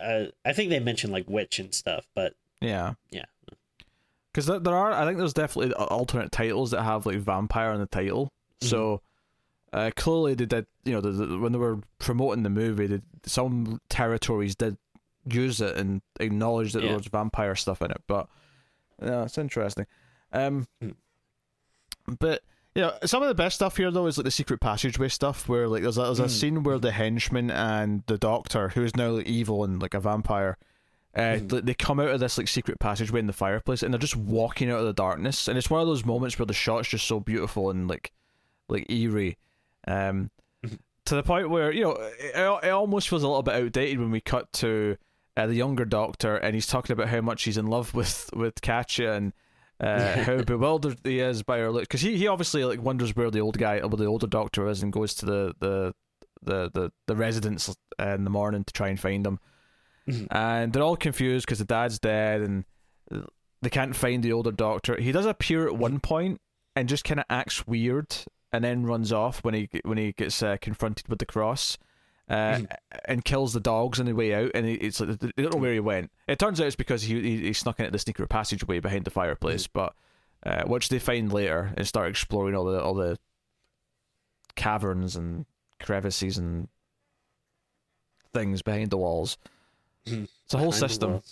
[0.00, 2.94] uh, i think they mention like witch and stuff but yeah.
[3.10, 3.24] Yeah
[4.32, 7.80] because there, there are I think there's definitely alternate titles that have like vampire in
[7.80, 8.26] the title.
[8.60, 8.68] Mm-hmm.
[8.68, 9.02] So
[9.72, 13.00] uh, clearly they did you know the, the, when they were promoting the movie, they,
[13.24, 14.76] some territories did
[15.26, 16.88] use it and acknowledge that yeah.
[16.88, 18.02] there was vampire stuff in it.
[18.06, 18.28] But
[19.02, 19.86] yeah, it's interesting.
[20.32, 20.94] Um, mm.
[22.18, 22.42] but
[22.74, 25.48] you know, some of the best stuff here though is like the secret passageway stuff,
[25.48, 26.30] where like there's a, there's a mm.
[26.30, 30.00] scene where the henchman and the doctor, who is now like evil and like a
[30.00, 30.58] vampire,
[31.18, 31.64] uh, mm.
[31.64, 34.70] They come out of this like secret passageway in the fireplace, and they're just walking
[34.70, 35.48] out of the darkness.
[35.48, 38.12] And it's one of those moments where the shot's just so beautiful and like,
[38.68, 39.36] like eerie,
[39.88, 40.30] um,
[40.64, 40.76] mm-hmm.
[41.06, 44.12] to the point where you know it, it almost feels a little bit outdated when
[44.12, 44.96] we cut to
[45.36, 48.60] uh, the younger Doctor, and he's talking about how much he's in love with with
[48.62, 49.32] Katja and.
[49.80, 53.30] Uh, how bewildered he is by her look because he, he obviously like wonders where
[53.30, 55.94] the old guy where the older doctor is and goes to the the
[56.42, 59.38] the the, the residence in the morning to try and find him
[60.08, 60.26] Mm-hmm.
[60.30, 62.64] And they're all confused because the dad's dead and
[63.62, 65.00] they can't find the older doctor.
[65.00, 66.40] He does appear at one point
[66.76, 68.14] and just kind of acts weird
[68.52, 71.78] and then runs off when he when he gets uh, confronted with the cross.
[72.30, 72.66] Uh, mm.
[73.06, 75.72] and kills the dogs on the way out, and it's like they don't know where
[75.72, 76.10] he went.
[76.26, 79.10] It turns out it's because he he, he snuck into the secret passageway behind the
[79.10, 79.70] fireplace, mm.
[79.72, 79.94] but
[80.44, 83.18] uh, which they find later and start exploring all the all the
[84.56, 85.46] caverns and
[85.80, 86.68] crevices and
[88.34, 89.38] things behind the walls.
[90.06, 91.22] It's a whole system.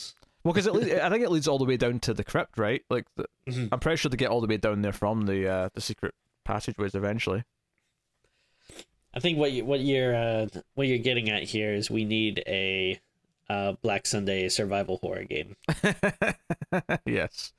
[0.47, 2.85] Well, because I think it leads all the way down to the crypt, right?
[2.89, 3.67] Like, the, mm-hmm.
[3.73, 6.15] I'm pretty sure they get all the way down there from the uh, the secret
[6.45, 7.43] passageways eventually.
[9.13, 12.45] I think what you, what you're uh, what you're getting at here is we need
[12.47, 13.01] a
[13.49, 15.57] uh, Black Sunday survival horror game.
[17.07, 17.53] yes,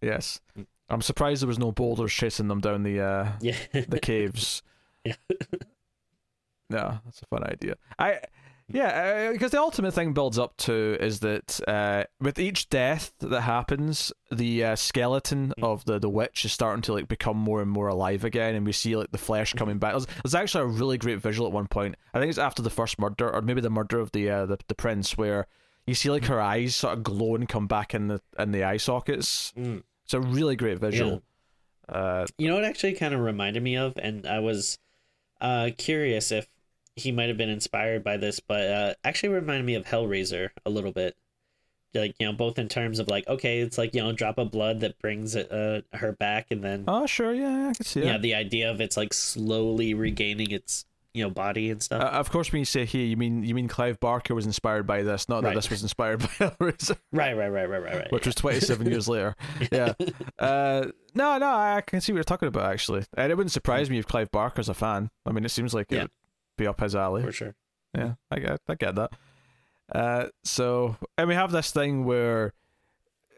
[0.00, 0.40] yes.
[0.88, 3.56] I'm surprised there was no boulders chasing them down the uh, yeah.
[3.72, 4.62] the caves.
[5.06, 5.14] Yeah.
[6.68, 7.76] yeah, that's a fun idea.
[7.96, 8.18] I
[8.68, 13.12] yeah, because uh, the ultimate thing builds up to is that uh, with each death
[13.20, 15.64] that happens, the uh, skeleton mm.
[15.64, 18.66] of the, the witch is starting to like become more and more alive again, and
[18.66, 19.58] we see like the flesh mm-hmm.
[19.58, 19.92] coming back.
[19.92, 21.94] There's, there's actually a really great visual at one point.
[22.12, 24.58] I think it's after the first murder, or maybe the murder of the uh, the,
[24.66, 25.46] the prince, where
[25.86, 26.28] you see like mm.
[26.28, 29.52] her eyes sort of glow and come back in the in the eye sockets.
[29.56, 29.84] Mm.
[30.04, 31.22] It's a really great visual.
[31.88, 31.94] Yeah.
[31.94, 34.76] Uh, you know what actually kind of reminded me of, and I was
[35.40, 36.48] uh, curious if
[36.96, 40.70] he might have been inspired by this, but uh, actually reminded me of Hellraiser a
[40.70, 41.14] little bit.
[41.94, 44.50] like you know both in terms of like okay it's like you know drop of
[44.50, 48.12] blood that brings uh, her back and then Oh, sure, yeah, I can see yeah
[48.12, 48.22] that.
[48.22, 52.30] the idea of it's like slowly regaining its you know body and stuff Uh, of
[52.30, 55.28] course, when you say he, you mean you mean Clive Barker was inspired by this,
[55.28, 55.54] not that Right.
[55.54, 59.08] this was inspired by Hellraiser, right right right right right right which was 27 years
[59.08, 59.34] later.
[59.72, 59.94] Yeah.
[60.38, 63.88] Uh, no, no, I can see what you're talking about actually, and it wouldn't surprise
[63.88, 65.08] me if Clive Barker's a fan.
[65.24, 66.02] I mean, it seems like Yeah.
[66.02, 66.10] would
[66.56, 67.22] be up his alley.
[67.22, 67.54] for sure
[67.96, 69.12] Yeah, I get, I get that.
[69.92, 72.52] Uh, so and we have this thing where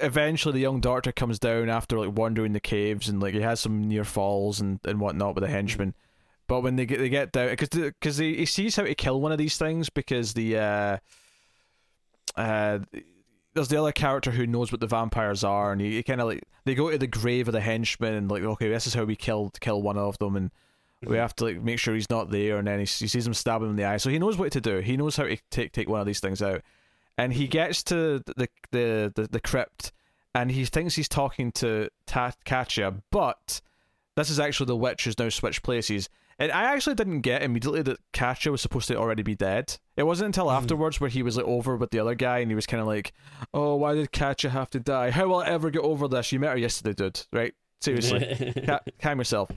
[0.00, 3.60] eventually the young doctor comes down after like wandering the caves and like he has
[3.60, 5.94] some near falls and, and whatnot with the henchmen.
[6.46, 9.20] But when they get they get down because because he, he sees how to kill
[9.20, 10.98] one of these things because the uh
[12.36, 12.78] uh
[13.54, 16.28] there's the other character who knows what the vampires are and he, he kind of
[16.28, 19.04] like they go to the grave of the henchman and like okay this is how
[19.04, 20.50] we killed kill one of them and
[21.02, 21.16] we mm-hmm.
[21.16, 23.62] have to like make sure he's not there and then he, he sees him stab
[23.62, 25.72] him in the eye so he knows what to do he knows how to take
[25.72, 26.62] take one of these things out
[27.16, 29.92] and he gets to the the the, the crypt
[30.34, 33.60] and he thinks he's talking to Ta- Katya but
[34.16, 36.08] this is actually the witch who's now switched places
[36.40, 39.76] and I actually didn't get immediately that Katya was supposed to already be dead.
[39.96, 40.56] It wasn't until mm.
[40.56, 42.86] afterwards where he was like over with the other guy and he was kind of
[42.86, 43.12] like,
[43.52, 45.10] "Oh, why did Katya have to die?
[45.10, 46.30] How will I ever get over this?
[46.30, 47.26] You met her yesterday, dude.
[47.32, 47.54] Right?
[47.80, 49.50] Seriously, Ca- calm yourself."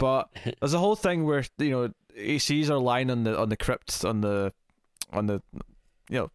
[0.00, 3.50] But there's a whole thing where you know he sees her lying on the on
[3.50, 4.52] the crypt on the
[5.12, 5.40] on the
[6.08, 6.30] you know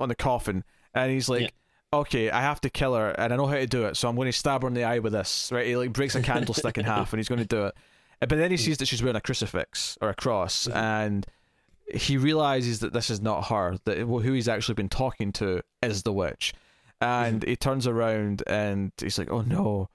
[0.00, 1.42] on the coffin, and he's like.
[1.42, 1.50] Yeah.
[1.92, 4.16] Okay, I have to kill her, and I know how to do it, so I'm
[4.16, 5.50] going to stab her in the eye with this.
[5.52, 5.66] Right?
[5.66, 7.74] He like breaks a candlestick in half, and he's going to do it.
[8.18, 10.76] But then he sees that she's wearing a crucifix or a cross, mm-hmm.
[10.76, 11.26] and
[11.94, 13.78] he realizes that this is not her.
[13.84, 16.54] That who he's actually been talking to is the witch,
[17.00, 17.50] and mm-hmm.
[17.50, 19.88] he turns around and he's like, "Oh no,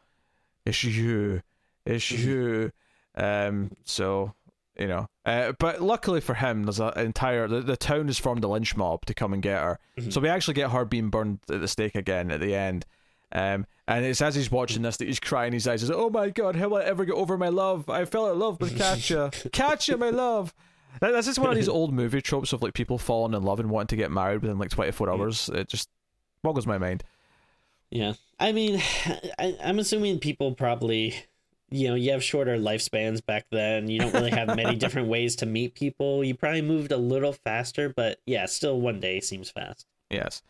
[0.65, 1.41] it's you,
[1.85, 2.71] it's you."
[3.15, 4.33] Um, so
[4.79, 8.43] you know, uh, but luckily for him, there's an entire the, the town has formed
[8.43, 9.79] a lynch mob to come and get her.
[10.09, 12.85] So we actually get her being burned at the stake again at the end.
[13.33, 15.81] Um, and it's as he's watching this that he's crying his eyes.
[15.81, 17.89] He's like, "Oh my god, how will I ever get over my love?
[17.89, 19.31] I fell in love with Katya.
[19.53, 20.53] Katya, my love."
[20.99, 23.59] That- This is one of these old movie tropes of like people falling in love
[23.59, 25.49] and wanting to get married within like 24 hours.
[25.53, 25.89] It just
[26.43, 27.03] boggles my mind.
[27.89, 28.81] Yeah, I mean,
[29.39, 31.15] I, I'm assuming people probably,
[31.71, 33.89] you know, you have shorter lifespans back then.
[33.89, 36.23] You don't really have many different ways to meet people.
[36.23, 39.85] You probably moved a little faster, but yeah, still one day seems fast.
[40.09, 40.43] Yes.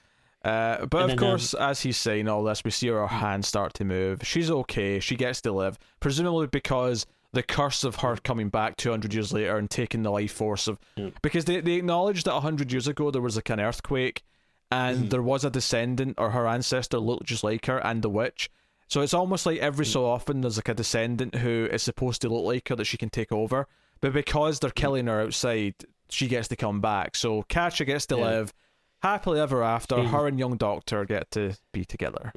[0.44, 3.06] Uh, but And of then, um, course, as he's saying all this, we see her
[3.06, 4.22] hands start to move.
[4.24, 5.00] She's okay.
[5.00, 9.58] She gets to live, presumably because the curse of her coming back 200 years later
[9.58, 10.80] and taking the life force of.
[10.98, 11.14] Mm.
[11.22, 14.24] Because they, they acknowledged that 100 years ago there was like an earthquake
[14.72, 15.10] and Mhm.
[15.12, 18.50] there was a descendant or her ancestor looked just like her and the witch.
[18.92, 22.30] So it's almost like every so often there's like a descendant who is supposed to
[22.30, 23.66] look like her that she can take over.
[24.02, 25.76] But because they're killing her outside,
[26.10, 27.16] she gets to come back.
[27.16, 28.22] So Katja gets to Yeah.
[28.22, 28.54] live
[29.02, 29.96] happily ever after.
[29.96, 30.08] Mhm.
[30.10, 32.34] Her and young Doctor get to be together.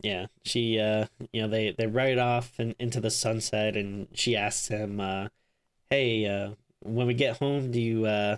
[0.00, 4.36] Yeah, she, uh, you know, they they ride off and into the sunset, and she
[4.36, 5.26] asks him, uh,
[5.90, 8.36] "Hey, uh, when we get home, do you uh,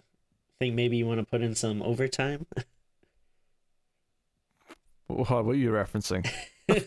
[0.58, 2.46] think maybe you want to put in some overtime?"
[5.08, 6.26] What, what are you referencing?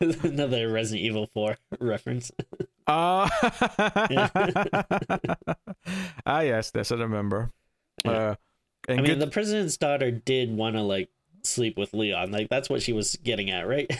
[0.00, 2.30] Another Resident Evil Four reference.
[2.90, 3.28] Ah,
[4.10, 4.28] Yeah.
[6.26, 7.50] ah, yes, this I remember.
[8.02, 8.10] Yeah.
[8.10, 8.34] Uh,
[8.88, 11.10] I mean, good, the president's daughter did want to like
[11.42, 12.30] sleep with Leon.
[12.32, 13.94] Like that's what she was getting at, right?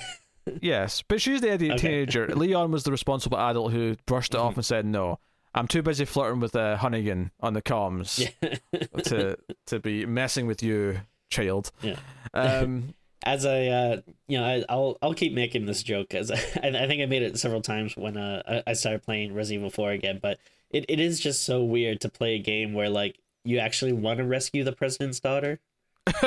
[0.63, 1.89] yes, but she's the idiot Okay.
[1.89, 2.29] teenager.
[2.29, 5.19] Leon was the responsible adult who brushed it off and said, "No,
[5.55, 9.03] I'm too busy flirting with uh, Hunnigan on the comms yeah.
[9.03, 9.37] to
[9.67, 11.97] to be messing with you, child." Yeah.
[12.33, 16.37] Um, As I, uh, you know, I, I'll I'll keep making this joke because I,
[16.63, 19.71] I think I made it several times when uh, I- I started playing Resident Evil
[19.71, 20.19] Four again.
[20.23, 20.39] But
[20.71, 24.19] it, it is just so weird to play a game where like you actually want
[24.19, 25.61] to rescue the president's daughter.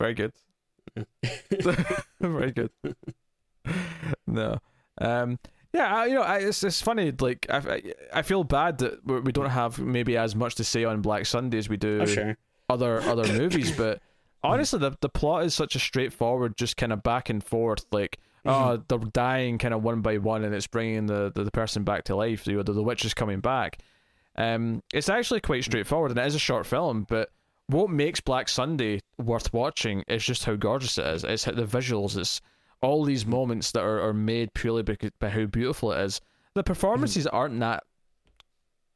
[0.00, 0.32] Very good.
[2.20, 2.70] Very good.
[4.26, 4.58] No.
[4.98, 5.38] Um.
[5.76, 5.94] Yeah.
[5.94, 7.12] I, you know, I, it's it's funny.
[7.18, 11.02] Like I, I- feel bad that we don't have maybe as much to say on
[11.02, 12.36] Black Sunday as we do Oh sure.
[12.68, 14.00] other other movies, but
[14.42, 17.84] honestly, the the plot is such a straightforward, just kind of back and forth.
[17.92, 21.50] Like, oh, they're dying kind of one by one, and it's bringing the, the, the
[21.50, 22.46] person back to life.
[22.46, 23.78] You know, the, the witch is coming back.
[24.36, 27.06] Um, it's actually quite straightforward, and it is a short film.
[27.08, 27.30] But
[27.68, 31.24] what makes Black Sunday worth watching is just how gorgeous it is.
[31.24, 32.16] It's the visuals.
[32.16, 32.40] It's
[32.82, 36.20] all these moments that are, are made purely by, by how beautiful it is.
[36.54, 37.84] The performances aren't that,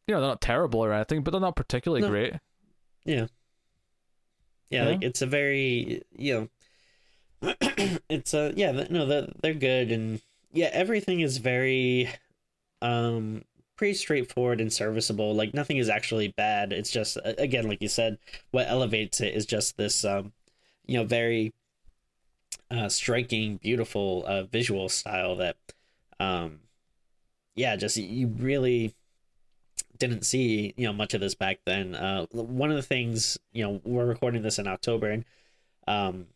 [0.06, 2.08] you know, they're not terrible or anything, but they're not particularly No.
[2.08, 2.34] great.
[3.04, 3.26] Yeah.
[4.70, 4.88] Yeah, Yeah.
[4.90, 6.48] like it's a very you
[7.42, 7.54] know,
[8.10, 10.20] it's a yeah no they're, they're good and
[10.52, 12.08] yeah everything is very
[12.82, 13.42] um
[13.76, 15.34] pretty straightforward and serviceable.
[15.34, 16.72] Like nothing is actually bad.
[16.72, 18.18] It's just again, like you said,
[18.50, 20.32] what elevates it is just this, um,
[20.86, 21.52] you know, very
[22.70, 25.56] uh, striking, beautiful uh, visual style that,
[26.18, 26.60] um,
[27.54, 28.94] yeah, just you really
[29.98, 31.94] didn't see you know much of this back then.
[31.94, 35.24] Uh, one of the things you know we're recording this in October and
[35.86, 36.26] um,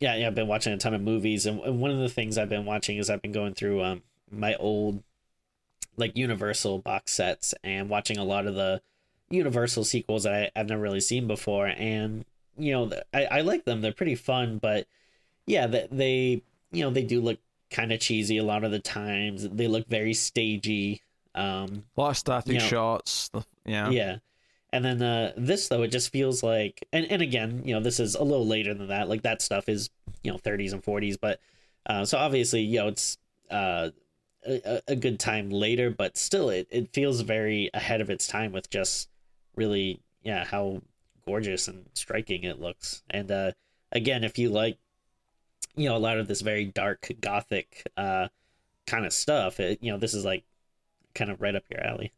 [0.00, 2.36] yeah, yeah, I've been watching a ton of movies, and, and one of the things
[2.36, 5.02] I've been watching is I've been going through um my old
[5.96, 8.82] like Universal box sets and watching a lot of the
[9.30, 12.24] Universal sequels that I, I've never really seen before, and
[12.58, 13.80] you know I, I like them.
[13.80, 14.86] They're pretty fun, but
[15.46, 17.38] yeah, they, they you know they do look
[17.70, 19.48] kind of cheesy a lot of the times.
[19.48, 21.02] They look very stagey.
[21.34, 23.30] Um, a lot of static you know, shots.
[23.64, 24.16] Yeah, yeah.
[24.72, 28.00] And then uh, this though, it just feels like, and, and again, you know, this
[28.00, 29.08] is a little later than that.
[29.08, 29.88] Like that stuff is,
[30.24, 31.40] you know, 30s and 40s, but
[31.86, 33.18] uh, so obviously, you know, it's
[33.50, 33.90] uh,
[34.46, 38.52] a, a good time later, but still, it it feels very ahead of its time
[38.52, 39.08] with just
[39.56, 40.82] really, yeah, how
[41.26, 43.02] gorgeous and striking it looks.
[43.10, 43.52] And uh,
[43.92, 44.78] again, if you like,
[45.76, 48.28] you know, a lot of this very dark gothic uh,
[48.86, 50.44] kind of stuff, it, you know, this is like
[51.14, 52.12] kind of right up your alley.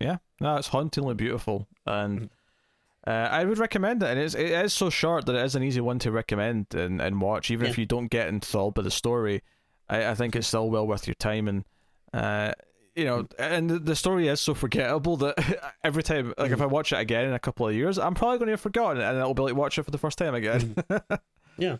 [0.00, 3.10] Yeah, no, it's hauntingly beautiful, and mm-hmm.
[3.10, 4.10] uh, I would recommend it.
[4.10, 7.00] And it's it is so short that it is an easy one to recommend and,
[7.00, 7.70] and watch, even yeah.
[7.70, 9.42] if you don't get enthralled by the story.
[9.88, 11.64] I, I think it's still well worth your time, and
[12.12, 12.52] uh,
[12.94, 16.54] you know, and the story is so forgettable that every time, like, mm-hmm.
[16.54, 18.60] if I watch it again in a couple of years, I'm probably going to have
[18.60, 20.74] forgotten it, and it'll be like watch it for the first time again.
[20.74, 21.14] Mm-hmm.
[21.58, 21.76] yeah,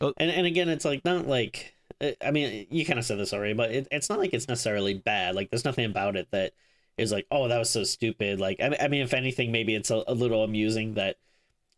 [0.00, 3.54] and and again, it's like not like I mean, you kind of said this already,
[3.54, 5.34] but it, it's not like it's necessarily bad.
[5.34, 6.52] Like, there's nothing about it that
[6.96, 8.38] is like, oh, that was so stupid.
[8.38, 11.16] Like, I, I mean, if anything, maybe it's a, a, little amusing that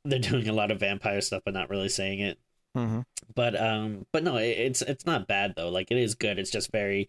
[0.05, 2.39] they're doing a lot of vampire stuff but not really saying it.
[2.77, 3.01] Mm-hmm.
[3.35, 5.71] But um, but no, it, it's it's not bad though.
[5.71, 6.39] Like, it is good.
[6.39, 7.09] It's just very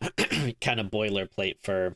[0.60, 1.94] kind of boilerplate for,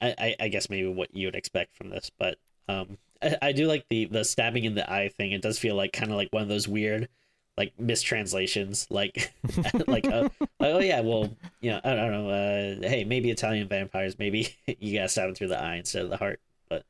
[0.00, 2.10] I, I, I guess maybe what you would expect from this.
[2.18, 2.36] But
[2.68, 5.32] um, I, I do like the the stabbing in the eye thing.
[5.32, 7.08] It does feel like kind of like one of those weird
[7.56, 9.32] like mistranslations like
[9.86, 10.28] like, uh,
[10.60, 14.98] oh yeah well you know i don't know uh, hey maybe italian vampires maybe you
[14.98, 16.84] gotta stab them through the eye instead of the heart but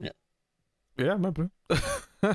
[0.00, 0.10] yeah.
[0.96, 1.48] Yeah maybe.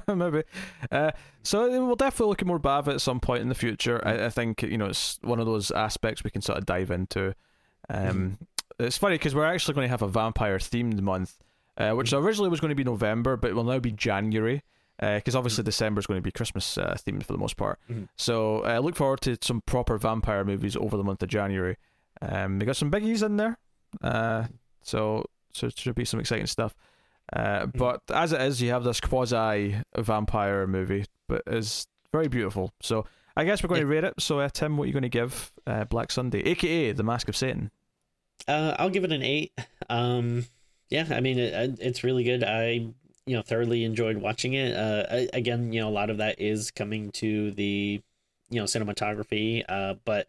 [0.08, 0.44] Maybe.
[0.90, 4.02] Uh, so we'll definitely look at more Bava at some point in the future.
[4.08, 6.90] I, I, think you know it's one of those aspects we can sort of dive
[6.90, 7.36] into.
[7.90, 8.34] Um mm-hmm.
[8.80, 11.38] it's funny because we're actually going to have a vampire themed month
[11.78, 12.26] uh, which mm-hmm.
[12.26, 14.64] originally was going to be november but it will now be january
[15.00, 15.68] because uh, obviously mm-hmm.
[15.68, 17.80] December is going to be Christmas uh, themed for the most part.
[17.90, 18.06] Mm-hmm.
[18.18, 21.78] So I uh, look forward to some proper vampire movies over the month of January.
[22.22, 23.58] Um, we got some biggies in there,
[24.02, 24.46] uh,
[24.82, 26.76] so so it should be some exciting stuff.
[27.32, 27.78] Uh, mm-hmm.
[27.78, 32.72] But as it is, you have this quasi vampire movie, but is very beautiful.
[32.82, 34.14] So I guess we're going to rate it.
[34.20, 37.28] So uh, Tim, what are you going to give uh, Black Sunday, aka The Mask
[37.28, 37.72] of Satan?
[38.48, 39.58] Uh, I'll give it an eight.
[39.90, 40.46] Um,
[40.90, 42.44] yeah, I mean it, it's really good.
[42.44, 42.88] I
[43.26, 44.76] you know thoroughly enjoyed watching it.
[44.76, 48.02] Uh, again, you know a lot of that is coming to the
[48.50, 49.64] you know cinematography.
[49.68, 50.28] Uh, but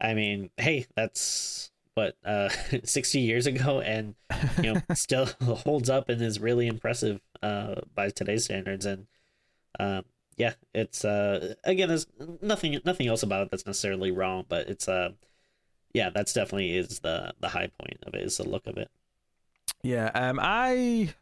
[0.00, 2.48] I mean, hey, that's what uh
[2.84, 4.14] 60 years ago, and
[4.62, 8.86] you know still holds up and is really impressive uh by today's standards.
[8.86, 9.06] And
[9.80, 10.04] um,
[10.36, 12.06] yeah, it's uh again, there's
[12.42, 15.10] nothing nothing else about it that's necessarily wrong, but it's uh
[15.94, 18.90] yeah, that's definitely is the the high point of it is the look of it.
[19.82, 21.14] Yeah, um, I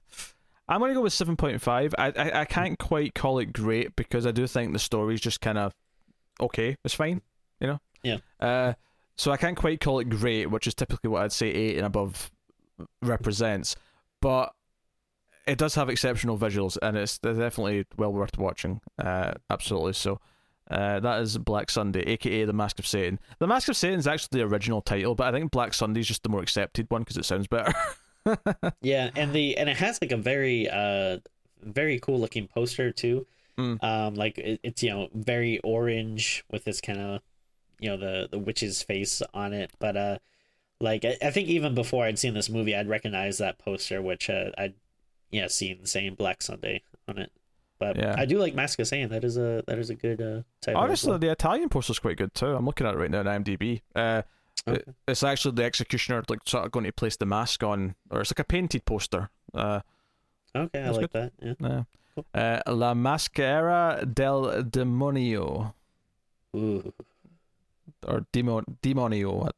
[0.68, 1.94] I'm gonna go with seven point five.
[1.98, 5.40] I, I I can't quite call it great because I do think the story's just
[5.40, 5.74] kind of
[6.40, 6.76] okay.
[6.84, 7.20] It's fine,
[7.60, 7.80] you know.
[8.02, 8.18] Yeah.
[8.40, 8.74] Uh,
[9.16, 11.86] so I can't quite call it great, which is typically what I'd say eight and
[11.86, 12.30] above
[13.02, 13.76] represents,
[14.20, 14.52] but
[15.46, 18.80] it does have exceptional visuals and it's definitely well worth watching.
[18.98, 19.92] Uh, absolutely.
[19.94, 20.20] So.
[20.70, 23.20] Uh, that is Black Sunday, aka The Mask of Satan.
[23.38, 26.08] The Mask of Satan is actually the original title, but I think Black Sunday is
[26.08, 27.74] just the more accepted one because it sounds better.
[28.80, 31.18] yeah, and the and it has like a very uh
[31.62, 33.26] very cool looking poster too.
[33.58, 33.82] Mm.
[33.82, 37.20] Um, like it, it's you know very orange with this kind of
[37.78, 40.18] you know the the witch's face on it, but uh,
[40.80, 44.28] like I, I think even before I'd seen this movie, I'd recognize that poster, which
[44.30, 44.74] uh, I'd
[45.30, 47.30] yeah seen saying Black Sunday on it.
[47.78, 48.14] But yeah.
[48.16, 49.10] I do like Mask of Satan.
[49.10, 50.80] That is a that is a good uh, title.
[50.80, 51.18] Honestly, well.
[51.18, 52.54] the Italian poster's quite good too.
[52.54, 53.82] I'm looking at it right now on IMDb.
[53.94, 54.22] Uh,
[54.66, 54.82] Okay.
[55.06, 58.30] it's actually the executioner like sort of going to place the mask on, or it's
[58.30, 59.30] like a painted poster.
[59.52, 59.80] Uh,
[60.56, 61.10] okay, I like good.
[61.12, 61.32] that.
[61.42, 61.54] Yeah.
[61.60, 61.82] yeah.
[62.14, 62.26] Cool.
[62.32, 65.74] Uh, La Maschera del Demonio.
[66.56, 66.92] Ooh.
[68.06, 69.50] Or demon demonio.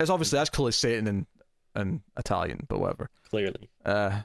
[0.00, 1.26] It's obviously that's clearly Satan in,
[1.74, 3.10] in Italian, but whatever.
[3.30, 3.70] Clearly.
[3.84, 4.20] Uh,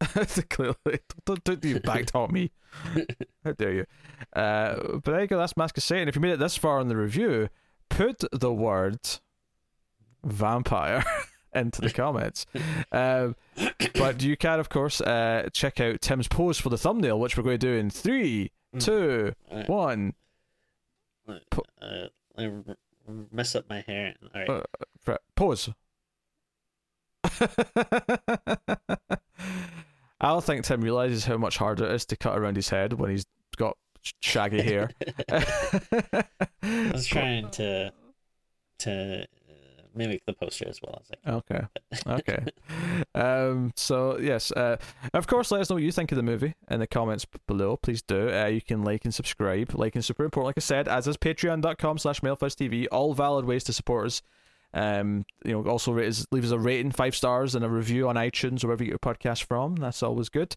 [0.50, 0.76] clearly.
[1.24, 2.52] Don't, don't you backtalk me.
[3.44, 3.86] How dare you?
[4.34, 5.38] Uh, but there you go.
[5.38, 6.08] That's Mask of Satan.
[6.08, 7.48] If you made it this far in the review,
[7.88, 8.98] put the word
[10.24, 11.04] vampire
[11.54, 12.46] into the comments.
[12.92, 13.36] Um,
[13.94, 17.42] but you can, of course, uh, check out Tim's pose for the thumbnail, which we're
[17.42, 18.80] going to do in three, Mm.
[18.84, 20.14] two, Uh, one.
[21.50, 22.06] Po- uh,
[22.38, 22.50] I
[23.32, 24.14] mess up my hair.
[24.34, 24.64] All right.
[25.08, 25.70] Uh, Pause.
[30.20, 32.94] I don't think Tim realizes how much harder it is to cut around his head
[32.94, 33.26] when he's
[33.56, 33.76] got
[34.20, 34.90] shaggy hair.
[35.30, 37.92] I was trying to
[38.80, 41.02] to uh, mimic the poster as well.
[41.02, 41.66] as I like, Okay.
[42.06, 42.44] Okay.
[43.14, 43.72] um.
[43.76, 44.52] So yes.
[44.52, 44.76] Uh.
[45.14, 47.76] Of course, let us know what you think of the movie in the comments below.
[47.76, 48.30] Please do.
[48.30, 48.46] Uh.
[48.46, 49.72] You can like and subscribe.
[49.74, 50.48] Like and super important.
[50.48, 52.86] Like I said, as is Patreon.com/slash TV.
[52.92, 54.22] All valid ways to support us.
[54.74, 55.24] Um.
[55.44, 55.70] You know.
[55.70, 58.68] Also, rate us, leave us a rating, five stars, and a review on iTunes or
[58.68, 59.76] wherever you get your podcast from.
[59.76, 60.54] That's always good.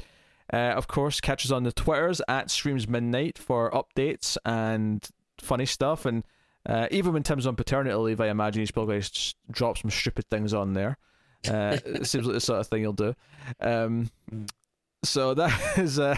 [0.52, 5.08] Uh, of course, catch us on the Twitters at Screams Midnight for updates and
[5.40, 6.06] funny stuff.
[6.06, 6.24] And
[6.66, 10.26] uh, even when Tim's on paternity leave, I imagine he's probably just drop some stupid
[10.30, 10.98] things on there.
[11.48, 13.14] Uh, it seems like the sort of thing he'll do.
[13.62, 14.50] Um, Mm.
[15.04, 16.18] so that is uh,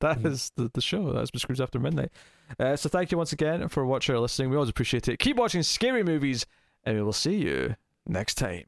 [0.00, 0.26] that Mm.
[0.26, 1.12] is the, the show.
[1.12, 2.10] That's Screams After Midnight.
[2.58, 4.48] Uh, so thank you once again for watching or listening.
[4.50, 5.18] We always appreciate it.
[5.18, 6.46] Keep watching scary movies,
[6.84, 7.76] and we will see you
[8.06, 8.64] next time.